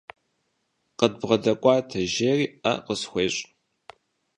[0.99, 3.41] КъыдбгъэдэкӀуатэ,– жери, Ӏэ къысхуещӀ.